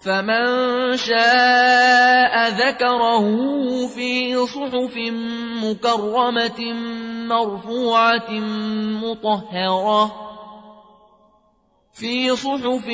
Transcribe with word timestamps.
فمن 0.00 0.46
شاء 0.96 2.48
ذكره 2.48 3.26
في 3.86 4.46
صحف 4.46 4.96
مكرمة 5.64 6.72
مرفوعة 7.28 8.30
مطهرة 9.02 10.26
في 11.94 12.36
صحف 12.36 12.88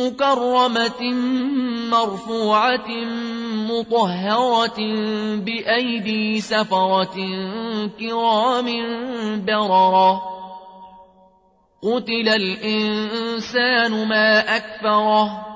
مكرمة 0.00 1.02
مرفوعة 1.90 2.88
مطهرة 3.70 4.78
بأيدي 5.36 6.40
سفرة 6.40 7.16
كرام 8.00 8.66
بررة 9.44 10.22
قتل 11.82 12.28
الإنسان 12.28 14.08
ما 14.08 14.56
أكفره 14.56 15.55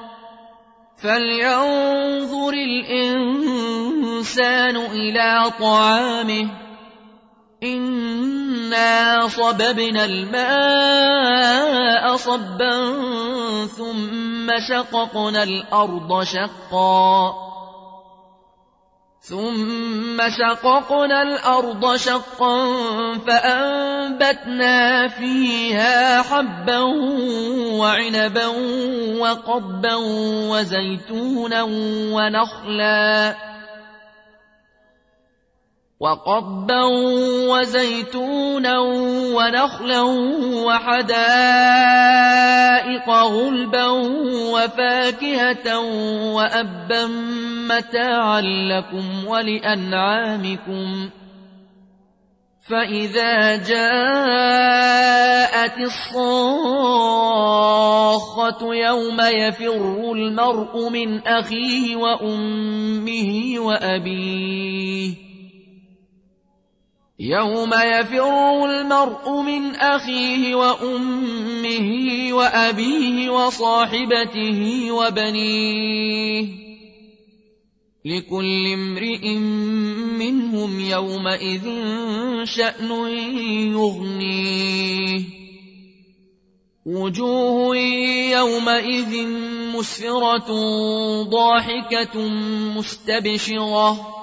فلينظر 1.01 2.53
الإنسان 2.53 3.65
إلى 4.77 5.51
طعامه 5.59 6.47
إنا 7.63 9.27
صببنا 9.27 10.05
الماء 10.05 10.55
صبا 12.15 12.95
ثم 13.65 14.59
شققنا 14.69 15.43
الأرض 15.43 16.23
شقا 16.23 17.50
ثم 19.21 20.17
شققنا 20.29 21.21
الأرض 21.21 21.95
شقا 21.95 22.57
فأنبتنا 23.27 25.07
فيها 25.07 26.21
حبا 26.21 26.79
وعنبا 27.77 28.47
وقبا 29.19 29.95
وزيتونا 30.49 31.63
ونخلا 32.13 33.35
وقبا 36.01 36.83
وزيتونا 37.49 38.79
ونخلا 39.37 40.01
وحدائق 40.65 41.09
غلبا 43.09 43.87
وفاكهة 44.53 45.79
وأبا 46.33 47.05
متاعا 47.69 48.41
لكم 48.41 49.27
ولأنعامكم 49.27 51.09
فإذا 52.61 53.55
جاءت 53.55 54.47
الصاخة 55.77 57.05
يوم 58.75 59.21
يفر 59.21 60.11
المرء 60.11 60.89
من 60.89 61.27
أخيه 61.27 61.95
وأمه 61.95 63.53
وأبيه 63.59 65.20
يوم 67.21 67.69
يفر 67.73 68.65
المرء 68.65 69.41
من 69.41 69.75
أخيه 69.75 70.55
وأمه 70.55 71.89
وأبيه 72.33 73.29
وصاحبته 73.29 74.91
وبنيه 74.91 76.47
لكل 78.05 78.73
امرئ 78.73 79.35
منهم 80.17 80.79
يومئذ 80.79 81.65
شأن 82.43 82.91
يغنيه 83.71 85.23
وجوه 86.85 87.77
يومئذ 88.31 89.27
مسفرة 89.75 90.49
ضاحكة 91.23 92.27
مستبشرة 92.77 94.20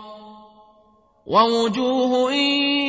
ووجوه 1.28 2.33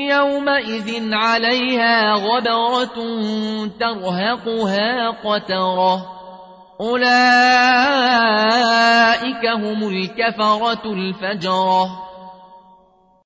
يومئذ 0.09 1.13
عليها 1.13 2.13
غبرة 2.13 2.97
ترهقها 3.79 5.09
قترة. 5.09 6.05
أولئك 6.81 7.05
هم 9.45 9.89
الكفرة 9.89 10.85
الفجرة. 10.85 12.08